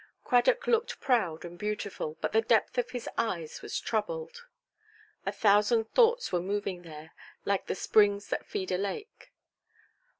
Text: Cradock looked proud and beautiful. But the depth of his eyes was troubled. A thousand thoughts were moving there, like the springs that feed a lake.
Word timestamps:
Cradock 0.23 0.65
looked 0.65 0.99
proud 0.99 1.45
and 1.45 1.59
beautiful. 1.59 2.17
But 2.21 2.31
the 2.31 2.41
depth 2.41 2.79
of 2.79 2.89
his 2.89 3.07
eyes 3.19 3.61
was 3.61 3.79
troubled. 3.79 4.45
A 5.27 5.31
thousand 5.31 5.91
thoughts 5.93 6.31
were 6.31 6.41
moving 6.41 6.81
there, 6.81 7.13
like 7.45 7.67
the 7.67 7.75
springs 7.75 8.29
that 8.29 8.47
feed 8.47 8.71
a 8.71 8.79
lake. 8.79 9.31